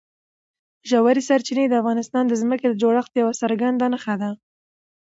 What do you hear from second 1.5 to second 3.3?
د افغانستان د ځمکې د جوړښت